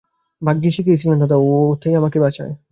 ভাগ্যি 0.41 0.69
শিখিয়েছিলে 0.71 1.15
দাদা, 1.21 1.37
ওতেই 1.65 1.95
আমাকে 1.95 2.17
বাঁচায়। 2.19 2.53